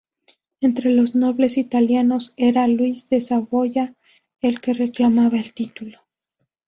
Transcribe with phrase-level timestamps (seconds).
[0.61, 3.93] Entre los nobles italianos, era Luis de Saboya
[4.41, 5.99] el que reclamaba el título.